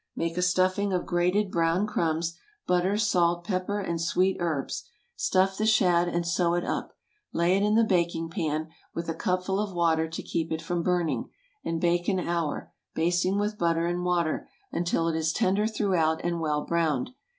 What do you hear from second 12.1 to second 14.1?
hour, basting with butter and